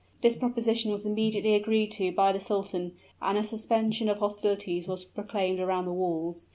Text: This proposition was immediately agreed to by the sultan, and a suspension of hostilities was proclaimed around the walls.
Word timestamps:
This 0.23 0.35
proposition 0.35 0.91
was 0.91 1.05
immediately 1.05 1.53
agreed 1.53 1.91
to 1.91 2.11
by 2.11 2.31
the 2.31 2.39
sultan, 2.39 2.93
and 3.21 3.37
a 3.37 3.43
suspension 3.43 4.09
of 4.09 4.17
hostilities 4.17 4.87
was 4.87 5.05
proclaimed 5.05 5.59
around 5.59 5.85
the 5.85 5.93
walls. 5.93 6.47